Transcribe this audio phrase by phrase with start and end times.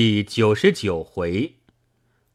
[0.00, 1.56] 第九十九回，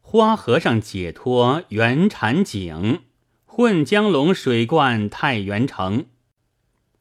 [0.02, 3.00] 花和尚解脱袁禅井，
[3.46, 6.04] 混江龙水灌太原城。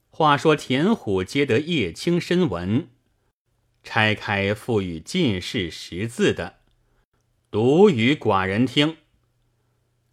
[0.07, 2.87] 话说田虎接得叶青身文，
[3.83, 6.59] 拆开赋予进士识字的，
[7.51, 8.95] 读与寡人听。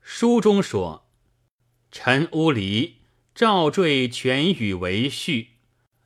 [0.02, 1.06] 书中说
[1.92, 2.96] ：“陈屋离
[3.36, 5.50] 赵坠全与为序，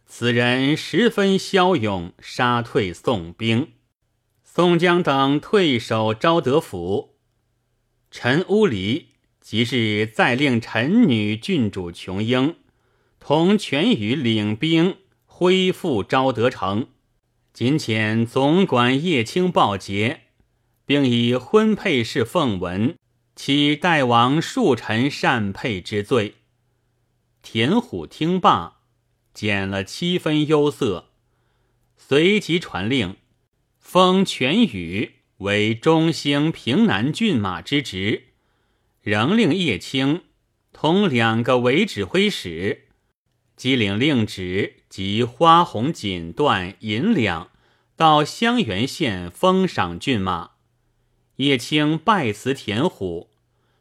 [0.04, 3.72] 此人十分骁勇，杀退宋兵。”
[4.57, 7.17] 宋江等退守昭德府，
[8.12, 9.08] 陈乌离
[9.40, 12.54] 即是再令陈女郡主琼英
[13.18, 16.86] 同全宇领兵恢复昭德城，
[17.53, 20.21] 仅遣总管叶青报捷，
[20.86, 22.96] 并以婚配侍奉文，
[23.34, 26.36] 起代王庶臣善配之罪。
[27.43, 28.82] 田虎听罢，
[29.32, 31.09] 减了七分忧色，
[31.96, 33.17] 随即传令。
[33.94, 38.25] 封全宇为中兴平南郡马之职，
[39.03, 40.23] 仍令叶青
[40.73, 42.89] 同两个伪指挥使，
[43.55, 47.53] 即领令旨及花红锦缎银两，
[47.95, 50.55] 到襄垣县封赏骏马。
[51.37, 53.31] 叶青拜辞田虎，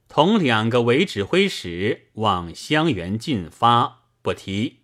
[0.07, 4.81] 同两个伪指挥使往襄垣进发，不提。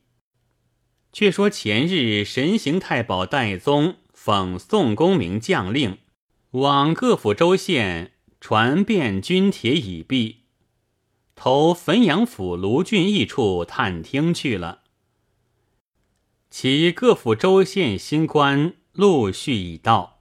[1.14, 3.98] 却说前日神行太保戴宗。
[4.22, 5.98] 奉宋公明将令，
[6.52, 10.42] 往各府州县传遍军帖已毕，
[11.36, 14.82] 投汾阳府卢俊义处探听去了。
[16.50, 20.20] 其各府州县新官陆续已到，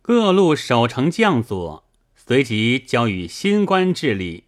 [0.00, 1.84] 各路守城将佐
[2.14, 4.44] 随即交与新官治理，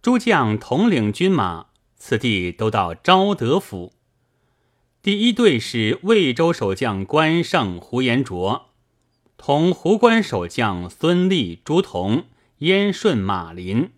[0.00, 3.95] 诸将统领军马，次第都到昭德府。
[5.06, 8.70] 第一队是魏州守将关胜、胡延灼，
[9.36, 12.24] 同湖关守将孙立、朱仝、
[12.58, 13.90] 燕顺、马林；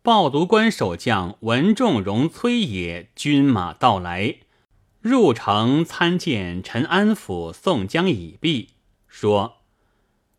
[0.00, 4.36] 报读关守将文仲荣、崔野军马到来，
[5.02, 8.70] 入城参见陈安府宋江已毕，
[9.06, 9.56] 说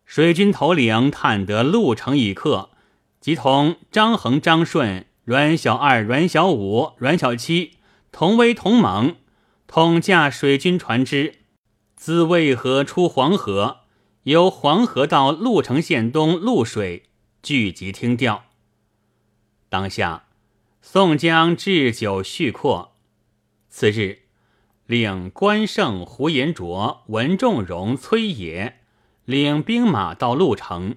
[0.05, 2.71] 水军头领探得陆城已克，
[3.21, 7.73] 即同张衡、张顺、阮小二、阮小五、阮小七
[8.11, 9.17] 同威同盟。
[9.67, 11.39] 统驾水军船只，
[11.97, 13.81] 自渭河出黄河，
[14.23, 17.03] 由黄河到鹿城县东陆水，
[17.43, 18.45] 聚集听调。
[19.67, 20.23] 当下，
[20.81, 22.95] 宋江置酒叙阔。
[23.67, 24.19] 次日，
[24.85, 28.79] 令关胜、胡延灼、文仲荣、崔野
[29.25, 30.95] 领兵马到鹿城，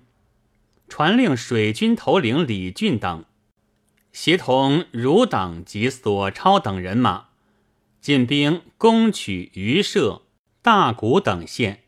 [0.88, 3.24] 传令水军头领李俊等，
[4.12, 7.29] 协同汝党及索超等人马。
[8.00, 10.22] 进兵攻取余社、
[10.62, 11.84] 大谷等县，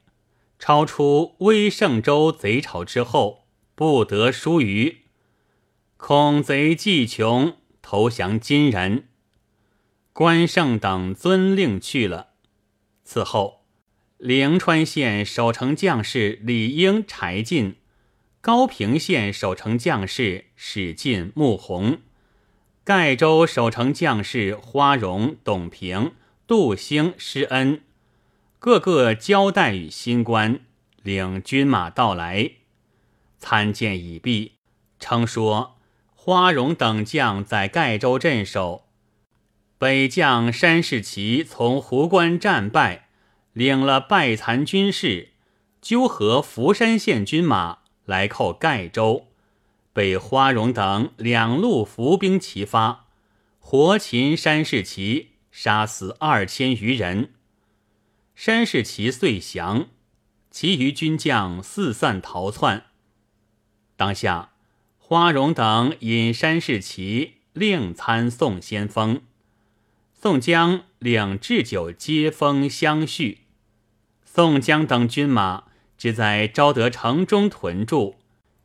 [0.59, 4.99] 超出威胜州贼巢之后，不得疏虞。
[5.97, 9.09] 恐贼计穷，投降金人。
[10.13, 12.35] 关胜等遵令去了。
[13.03, 13.65] 此后，
[14.19, 17.77] 灵川县守城将士李应、柴进，
[18.43, 22.01] 高平县守城将士史进、穆弘。
[22.85, 26.15] 盖州守城将士花荣、董平、
[26.49, 27.81] 杜兴、施恩，
[28.59, 30.59] 个个交代与新官，
[31.01, 32.51] 领军马到来，
[33.39, 34.55] 参见已毕，
[34.99, 35.77] 称说
[36.13, 38.87] 花荣等将在盖州镇守，
[39.79, 43.11] 北将山世奇从湖关战败，
[43.53, 45.29] 领了败残军士，
[45.81, 49.29] 纠合福山县军马来寇盖州。
[49.93, 53.07] 被花荣等两路伏兵齐发，
[53.59, 57.33] 活擒山世奇，杀死二千余人。
[58.35, 59.89] 山世奇遂降，
[60.51, 62.87] 其余军将四散逃窜。
[63.97, 64.53] 当下，
[64.99, 69.21] 花荣等引山世奇另参宋先锋，
[70.15, 73.41] 宋江领置酒接风相续。
[74.25, 75.65] 宋江等军马
[75.99, 78.17] 只在昭德城中屯驻。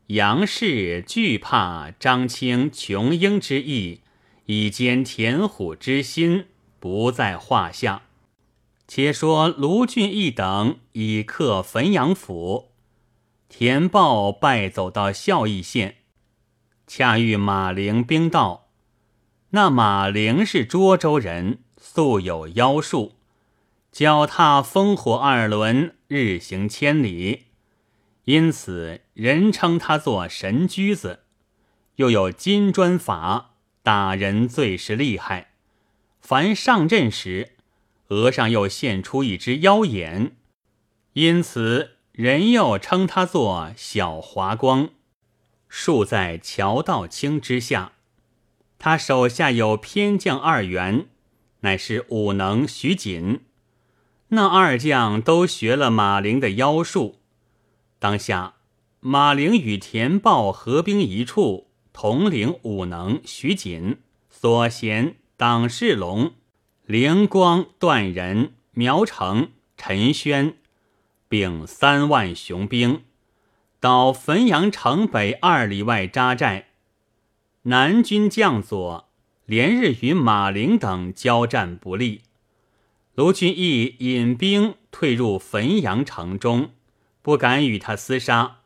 [0.07, 3.99] 杨氏惧怕张青、琼英之意，
[4.45, 6.45] 以兼田虎之心，
[6.79, 8.03] 不在话下。
[8.87, 12.71] 且说卢俊义等已克汾阳府，
[13.49, 15.97] 田豹败走到孝义县，
[16.87, 18.69] 恰遇马陵兵到。
[19.49, 23.15] 那马陵是涿州人，素有妖术，
[23.91, 27.46] 脚踏烽火二轮，日行千里。
[28.27, 31.21] 因此，人称他做神驹子，
[31.95, 33.51] 又有金砖法，
[33.81, 35.51] 打人最是厉害。
[36.19, 37.53] 凡上阵时，
[38.09, 40.35] 额上又现出一只妖眼，
[41.13, 44.89] 因此人又称他做小华光，
[45.69, 47.93] 树在乔道清之下。
[48.77, 51.05] 他手下有偏将二员，
[51.61, 53.45] 乃是武能徐锦。
[54.27, 57.16] 那二将都学了马陵的妖术。
[57.99, 58.55] 当下，
[58.99, 63.97] 马陵与田豹合兵一处，统领武能徐锦、
[64.29, 66.33] 所贤、党世龙、
[66.85, 70.55] 灵光、段仁、苗成、陈轩，
[71.27, 73.01] 并三万雄兵，
[73.79, 76.67] 到汾阳城北二里外扎寨。
[77.63, 79.09] 南军将佐
[79.45, 82.21] 连日与马陵等交战不利，
[83.15, 86.69] 卢俊义引兵退入汾阳城中，
[87.27, 88.59] 不敢与他厮杀。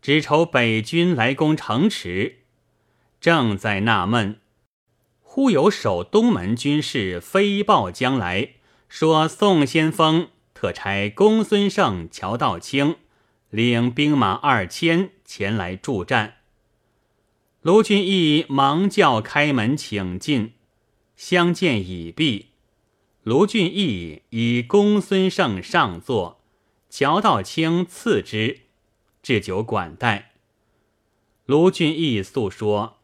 [0.00, 2.38] 只愁北军来攻城池，
[3.20, 4.40] 正在纳闷，
[5.20, 8.54] 忽有守东门军士飞报将来，
[8.88, 12.96] 说宋先锋特差公孙胜、乔道清
[13.50, 16.38] 领兵马二千前来助战。
[17.60, 20.54] 卢俊义忙叫开门请进，
[21.14, 22.48] 相见已毕。
[23.22, 26.41] 卢俊义以公孙胜上座，
[26.94, 28.60] 乔道清次之。
[29.22, 30.32] 置酒管待。
[31.46, 32.98] 卢俊义诉说，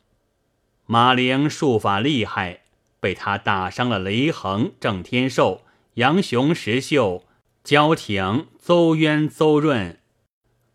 [0.85, 2.65] 马陵术法厉害，
[3.01, 5.63] 被他打伤了雷横、郑天寿、
[5.95, 7.25] 杨雄、石秀、
[7.65, 9.99] 焦廷、邹渊、邹润、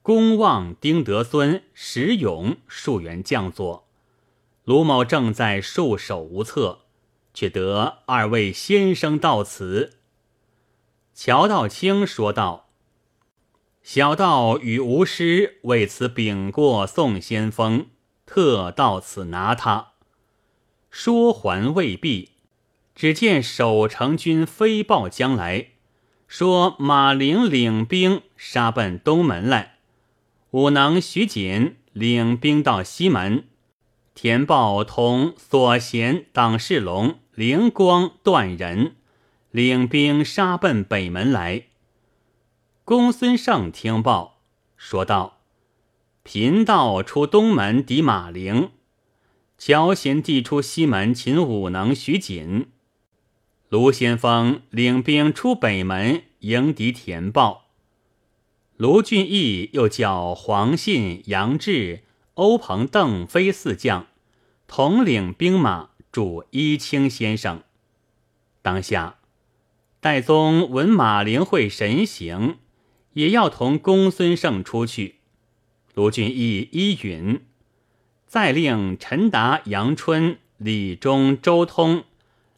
[0.02, 3.88] 公望、丁德孙、石勇数员将佐。
[4.64, 6.80] 卢某正在束手无策，
[7.32, 10.00] 却得二位先生到此。
[11.14, 12.64] 乔道清说道。
[13.84, 17.88] 小道与吴师为此禀过宋先锋，
[18.26, 19.90] 特到此拿他。
[20.90, 22.30] 说还未毕，
[22.96, 25.72] 只见守城军飞报将来，
[26.30, 29.80] 说马陵领兵杀奔东门来，
[30.52, 33.44] 武能徐锦领兵到西门，
[34.16, 38.96] 田豹同所贤党世龙、灵光、段仁
[39.52, 41.64] 领兵杀奔北门来。
[42.86, 44.42] 公孙胜听报，
[44.76, 45.38] 说道
[46.22, 48.72] ：“贫道出东门抵马陵，
[49.58, 52.68] 乔贤弟出西门擒武能徐锦，
[53.70, 57.70] 卢先锋领兵出北门迎敌田豹。
[58.76, 62.04] 卢俊义又叫黄信、杨志、
[62.34, 64.08] 欧鹏、邓飞四将
[64.68, 67.64] 统领兵马助一清先生。
[68.62, 69.20] 当下，
[70.02, 72.58] 戴宗闻马陵会神行。”
[73.14, 75.16] 也要同公孙胜出去。
[75.94, 77.42] 卢俊义依允，
[78.26, 82.04] 再令陈达、杨春、李忠、周通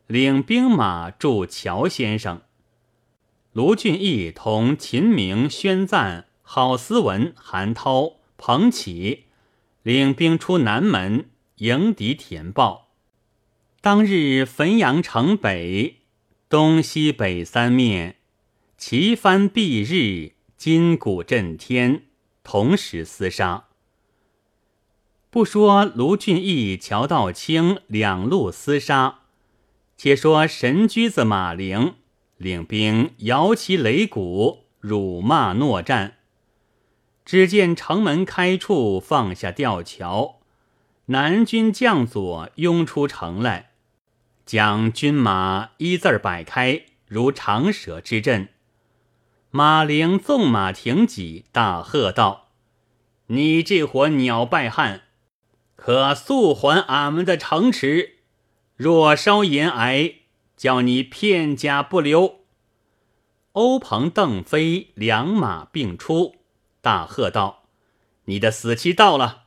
[0.08, 2.42] 领兵马助乔先生。
[3.52, 9.24] 卢俊义同秦明、宣赞、郝思文、韩涛、彭启
[9.84, 12.90] 领兵出南门迎敌田豹。
[13.82, 15.98] 当日汾阳城北、
[16.48, 18.16] 东西北三面
[18.78, 20.35] 旗帆蔽日。
[20.68, 22.06] 金鼓震天，
[22.44, 23.66] 同时厮杀。
[25.30, 29.20] 不说卢俊义、乔道清两路厮杀，
[29.96, 31.94] 且说神驹子马陵
[32.38, 36.16] 领兵摇旗擂鼓，辱骂诺战。
[37.24, 40.40] 只见城门开处，放下吊桥，
[41.06, 43.74] 南军将佐拥出城来，
[44.48, 48.50] 将军马一字摆开，如长蛇之阵。
[49.56, 52.50] 马陵纵马挺戟，大喝道
[53.28, 55.04] ：“你这伙鸟败汉，
[55.78, 58.18] 可速还俺们的城池！
[58.76, 60.16] 若稍延挨，
[60.58, 62.42] 叫你片甲不留！”
[63.54, 66.36] 欧鹏、邓飞两马并出，
[66.82, 67.64] 大喝道
[68.28, 69.44] ：“你的死期到了！”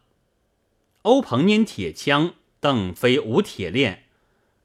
[1.05, 4.05] 欧鹏拈铁枪，邓飞舞铁链，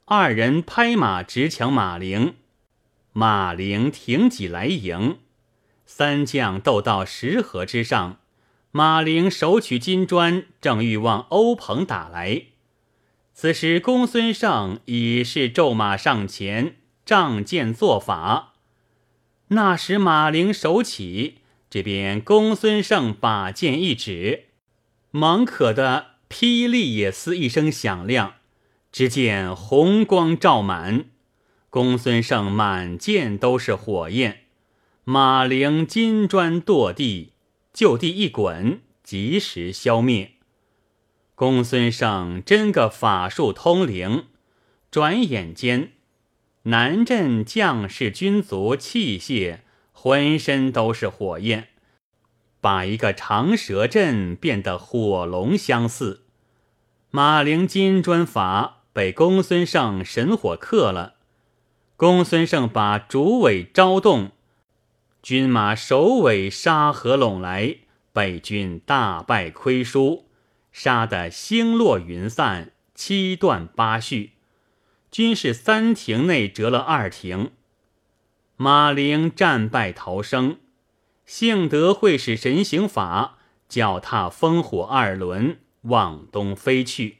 [0.06, 2.36] 二人拍马直抢马陵。
[3.12, 5.18] 马陵挺戟来迎。
[5.96, 8.18] 三将斗到石河之上，
[8.72, 12.46] 马陵手取金砖，正欲望欧鹏打来。
[13.32, 18.54] 此时公孙胜已是骤马上前，仗剑作法。
[19.50, 24.46] 那时马陵手起，这边公孙胜把剑一指，
[25.12, 28.38] 猛可的霹雳也似一声响亮，
[28.92, 31.06] 只见红光照满，
[31.70, 34.43] 公孙胜满剑都是火焰。
[35.05, 37.33] 马陵金砖堕地，
[37.74, 40.31] 就地一滚，及时消灭。
[41.36, 44.27] 公孙胜真个法术通灵，
[44.89, 45.91] 转眼间，
[46.63, 49.60] 南镇将士军卒器械
[49.91, 51.67] 浑身都是火焰，
[52.62, 56.22] 把一个长蛇阵变得火龙相似。
[57.12, 61.15] 马陵金砖法被公孙胜神火克了，
[61.98, 64.31] 公孙胜把竹尾招动，
[65.24, 67.77] 军马首尾杀合拢来，
[68.12, 70.27] 北军大败亏输，
[70.74, 74.34] 杀得星落云散，七断八续。
[75.10, 77.51] 军士三亭内折了二亭，
[78.58, 80.58] 马陵战败逃生，
[81.25, 83.38] 幸得会使神行法，
[83.70, 87.20] 脚踏烽火二轮往东飞去。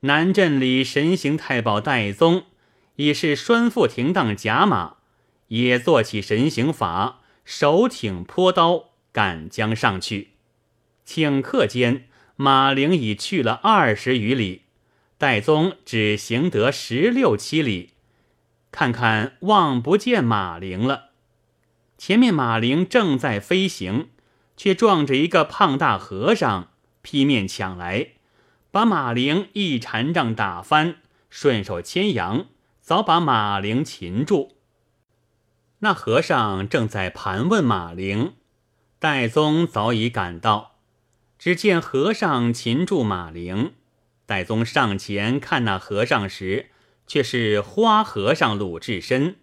[0.00, 2.46] 南镇里神行太保戴宗
[2.96, 4.96] 已是拴缚停当甲马，
[5.50, 10.30] 也做起神行法，手挺坡刀赶将上去。
[11.04, 14.62] 顷刻间，马陵已去了二十余里。
[15.18, 17.90] 戴宗只行得十六七里，
[18.70, 21.10] 看看望不见马陵了。
[21.98, 24.08] 前面马陵正在飞行，
[24.56, 26.70] 却撞着一个胖大和尚
[27.02, 28.12] 劈面抢来，
[28.70, 30.96] 把马陵一禅杖打翻，
[31.28, 32.46] 顺手牵羊，
[32.80, 34.56] 早把马陵擒住。
[35.80, 38.34] 那和尚正在盘问马陵，
[38.98, 40.76] 戴宗早已赶到，
[41.38, 43.72] 只见和尚擒住马陵。
[44.26, 46.70] 戴宗上前看那和尚时，
[47.06, 49.36] 却是花和尚鲁智深。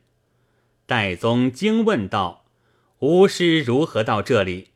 [0.86, 2.46] 戴宗惊问道
[3.00, 4.70] ：“吾师如何到这里？”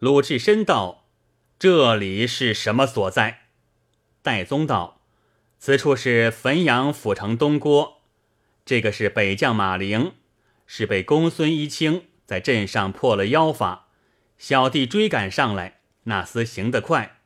[0.00, 1.04] 鲁智深道
[1.58, 3.44] ：“这里是什么所在？”
[4.22, 5.00] 戴宗道
[5.58, 8.02] ：“此处是汾阳府城东郭，
[8.66, 10.12] 这个是北将马陵，
[10.66, 13.88] 是被公孙一清在镇上破了妖法，
[14.38, 17.18] 小弟追赶上来，那厮行得快。”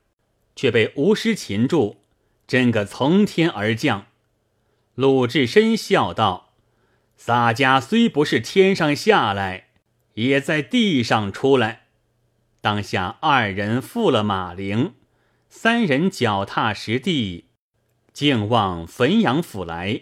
[0.57, 2.01] 却被吴师擒住，
[2.49, 4.07] 真个从天而降。
[4.97, 6.53] 鲁智深笑道
[7.17, 9.69] ：“洒家虽不是天上下来，
[10.15, 11.83] 也在地上出来。”
[12.61, 14.95] 当下二人负了马陵，
[15.49, 17.45] 三人脚踏实地，
[18.13, 20.01] 径往汾阳府来。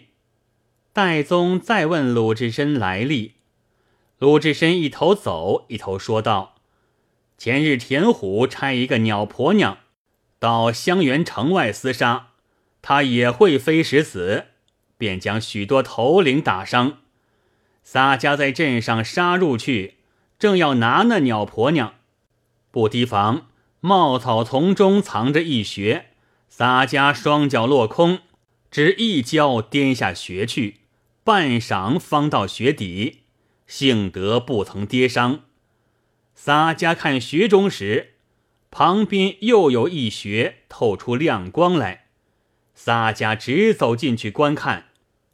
[0.97, 3.33] 戴宗再问鲁智深来历，
[4.17, 6.55] 鲁智深一头走，一头说道
[7.37, 9.77] ：“前日田虎差一个鸟婆娘。”
[10.39, 12.29] 到襄垣城外厮杀，
[12.81, 14.45] 他也会飞石子，
[14.97, 16.97] 便将许多头领打伤。
[17.83, 19.97] 洒家在镇上杀入去，
[20.39, 21.93] 正要拿那鸟婆娘，
[22.71, 23.49] 不提防
[23.81, 26.07] 茂草丛中藏着一穴，
[26.49, 28.21] 洒家双脚落空，
[28.71, 30.77] 只一跤颠下穴去，
[31.27, 33.23] 半晌方到穴底，
[33.67, 35.41] 幸得不曾跌伤。
[36.33, 38.13] 洒家看穴中时。
[38.71, 42.05] 旁边又有一穴透出亮光来，
[42.73, 44.85] 洒家直走进去观看，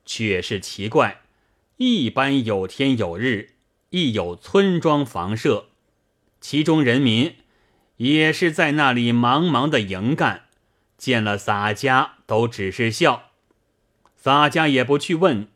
[0.03, 1.21] 却是奇怪，
[1.77, 3.51] 一般有天有日，
[3.91, 5.67] 亦有村庄房舍，
[6.41, 7.35] 其中人民
[7.97, 10.45] 也是在那里忙忙的营干，
[10.97, 13.29] 见了洒家都只是笑，
[14.15, 15.47] 洒家也不去问，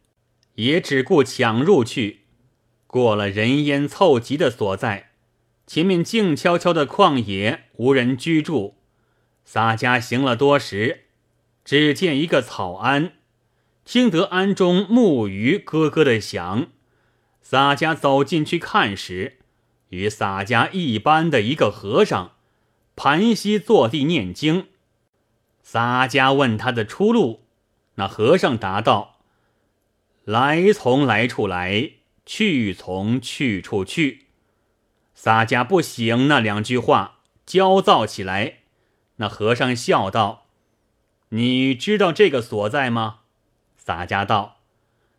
[0.58, 2.22] 也只顾抢入去，
[2.88, 5.12] 过了人烟凑集的所在。
[5.68, 8.78] 前面静悄悄的旷野，无人居住。
[9.46, 11.06] 洒家行了多时，
[11.64, 13.14] 只见一个草庵，
[13.86, 16.68] 听得庵中木鱼咯咯的响。
[17.42, 19.38] 洒家走进去看时，
[19.90, 22.32] 与洒家一般的一个和尚，
[22.96, 24.68] 盘膝坐地念经。
[25.62, 27.44] 洒家问他的出路，
[27.96, 29.17] 那和尚答道
[30.28, 31.92] ：“来从来处来，
[32.26, 34.26] 去从去处去。”
[35.16, 38.56] 洒家不行那两句话，焦躁起来。
[39.16, 40.48] 那和尚笑道
[41.30, 43.20] ：“你知道这个所在吗？”
[43.80, 44.58] 洒家道：“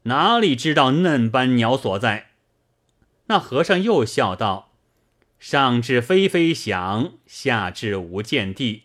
[0.05, 2.27] 哪里知道嫩般鸟所在？”
[3.29, 4.73] 那和尚又笑道
[5.41, 8.83] ：“上至飞飞翔，下至无间地，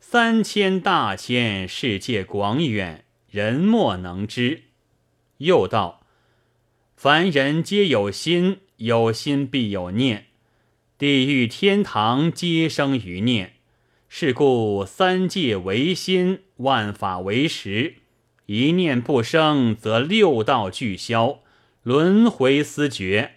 [0.00, 4.62] 三千大千世界广远，人莫能知。”
[5.40, 6.00] 又道
[6.96, 10.26] ：“凡人皆有心，有心必有念。”
[10.96, 13.54] 地狱天堂皆生于念，
[14.08, 17.96] 是故三界唯心，万法唯识。
[18.44, 21.40] 一念不生，则六道俱消，
[21.82, 23.36] 轮回思绝。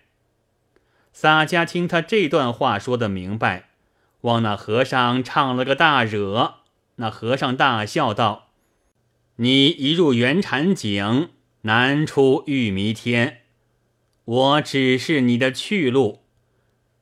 [1.14, 3.70] 洒家听他这段话说的明白，
[4.22, 6.56] 望那和尚唱了个大惹。
[6.96, 8.50] 那和尚大笑道
[9.38, 11.30] ：“你一入圆禅井，
[11.64, 13.42] 难出玉弥天。
[14.24, 16.24] 我只是你的去路。”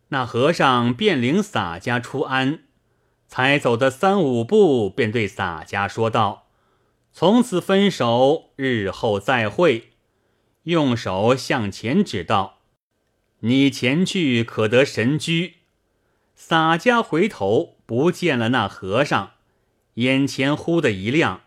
[0.09, 2.63] 那和尚便领洒家出庵，
[3.27, 6.47] 才走的三五步，便对洒家说道
[7.13, 9.91] ：“从此分手，日后再会。”
[10.63, 12.59] 用手向前指道
[13.39, 15.55] ：“你前去可得神驹，
[16.35, 19.31] 洒家回头不见了那和尚，
[19.95, 21.41] 眼前忽的一亮，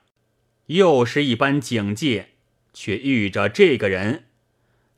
[0.67, 2.31] 又是一般警戒，
[2.75, 4.25] 却遇着这个人。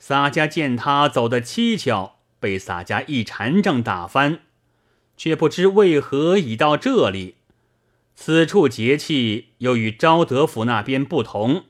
[0.00, 4.40] 洒家见他走得蹊跷，被洒家一禅杖打翻，
[5.16, 7.37] 却不知为何已到这里。
[8.16, 11.66] 此处节气又与昭德府那边不同，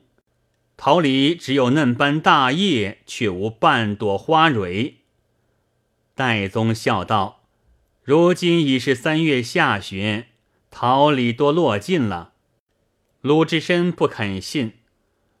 [0.75, 4.95] 桃李只有嫩般大叶，却无半朵花蕊。
[6.15, 7.43] 戴宗笑道。
[8.03, 10.23] 如今已是三月下旬，
[10.71, 12.31] 桃李多落尽了。
[13.19, 14.75] 鲁智深不肯信。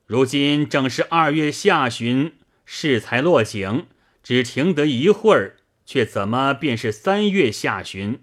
[0.07, 2.33] 如今正是二月下旬，
[2.65, 3.87] 适才落井，
[4.23, 8.21] 只停得一会儿，却怎么便是三月下旬？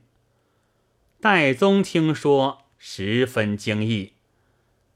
[1.21, 4.15] 戴宗听说，十分惊异。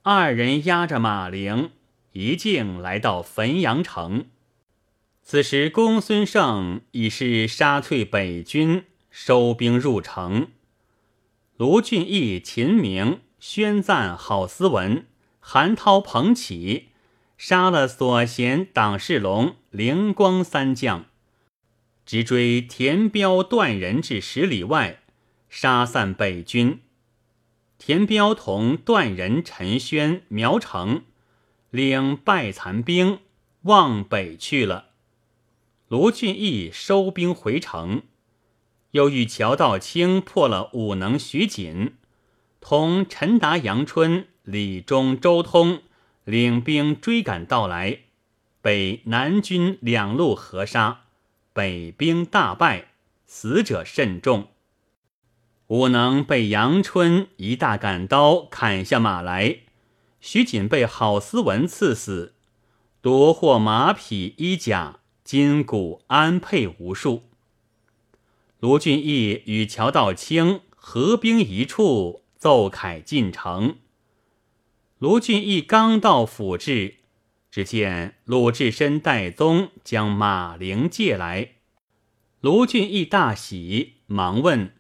[0.02, 1.72] 二人押着马铃，
[2.12, 4.24] 一径来到汾阳城。
[5.22, 8.84] 此时公孙胜已是杀退北军。
[9.10, 10.48] 收兵入城，
[11.56, 15.06] 卢俊义、秦明宣赞郝思文、
[15.40, 16.88] 韩涛、彭起，
[17.36, 21.06] 杀了左贤、党世龙、灵光三将，
[22.04, 25.02] 直追田彪、段仁至十里外，
[25.48, 26.80] 杀散北军。
[27.78, 31.04] 田彪同段仁、陈宣、苗成
[31.70, 33.20] 领败残兵
[33.62, 34.86] 往北去了。
[35.88, 38.02] 卢俊义收兵回城。
[38.92, 41.94] 又与乔道清破了武能徐锦，
[42.58, 45.82] 同陈达、杨春、李忠、周通
[46.24, 47.98] 领兵追赶到来，
[48.62, 51.00] 被南军两路合杀，
[51.52, 52.86] 北兵大败，
[53.26, 54.48] 死者甚众。
[55.66, 59.58] 武能被杨春一大杆刀砍下马来，
[60.18, 62.32] 徐锦被郝思文刺死，
[63.02, 67.24] 夺获马匹、衣甲、金骨、鞍辔无数。
[68.60, 73.76] 卢俊义与乔道清合兵一处，奏凯进城。
[74.98, 76.96] 卢俊义刚到府治，
[77.52, 81.52] 只见鲁智深、戴宗将马铃借来。
[82.40, 84.72] 卢俊义大喜，忙问：“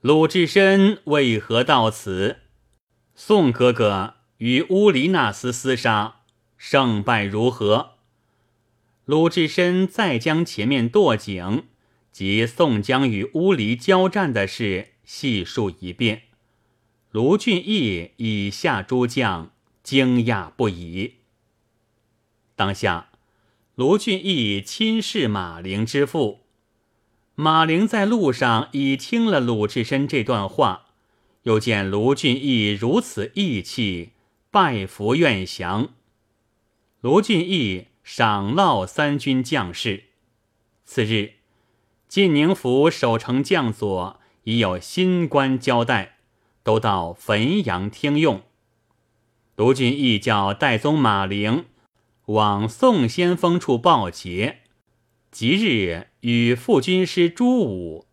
[0.00, 2.38] 鲁智深为何到此？”
[3.14, 6.22] 宋哥哥与乌离那厮厮杀，
[6.56, 7.96] 胜败如何？
[9.04, 11.64] 鲁智深再将前面堕井。
[12.10, 16.24] 及宋江与乌离交战的事细述一遍，
[17.12, 19.50] 卢俊义以下诸将
[19.82, 21.16] 惊讶不已。
[22.56, 23.10] 当下，
[23.74, 26.40] 卢俊义亲视马陵之父，
[27.34, 30.86] 马陵在路上已听了鲁智深这段话，
[31.42, 34.12] 又见卢俊义如此义气，
[34.50, 35.90] 拜服愿降。
[37.02, 40.04] 卢俊义赏烙三军将士。
[40.86, 41.34] 次日。
[42.08, 46.18] 晋宁府守城将佐已有新官交代，
[46.62, 48.42] 都到汾阳听用。
[49.56, 51.66] 卢俊义叫戴宗、马陵
[52.26, 54.62] 往宋先锋处报捷，
[55.30, 58.06] 即日与副军师朱武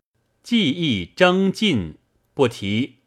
[0.43, 1.95] 计议征进，
[2.33, 2.98] 不提。